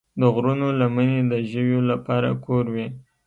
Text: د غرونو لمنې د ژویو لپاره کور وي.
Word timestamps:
د 0.19 0.21
غرونو 0.33 0.67
لمنې 0.81 1.19
د 1.31 1.33
ژویو 1.49 1.79
لپاره 1.91 2.29
کور 2.45 2.65
وي. 2.73 2.87